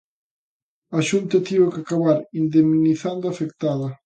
[0.97, 3.87] A Xunta tivo que acabar indemnizando á afectada.